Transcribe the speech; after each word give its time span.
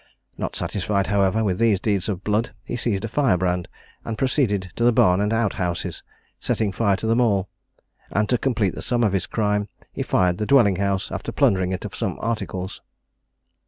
Not 0.35 0.55
satisfied, 0.55 1.05
however, 1.05 1.43
with 1.43 1.59
these 1.59 1.79
deeds 1.79 2.09
of 2.09 2.23
blood, 2.23 2.55
he 2.63 2.75
seized 2.75 3.05
a 3.05 3.07
firebrand, 3.07 3.67
and 4.03 4.17
proceeded 4.17 4.71
to 4.75 4.83
the 4.83 4.91
barn 4.91 5.21
and 5.21 5.31
outhouses, 5.31 6.01
setting 6.39 6.71
fire 6.71 6.95
to 6.95 7.05
them 7.05 7.21
all; 7.21 7.49
and, 8.11 8.27
to 8.29 8.39
complete 8.39 8.73
the 8.73 8.81
sum 8.81 9.03
of 9.03 9.13
his 9.13 9.27
crime, 9.27 9.69
he 9.93 10.01
fired 10.01 10.39
the 10.39 10.47
dwelling 10.47 10.77
house, 10.77 11.11
after 11.11 11.31
plundering 11.31 11.71
it 11.71 11.85
of 11.85 11.95
some 11.95 12.17
articles. 12.19 12.81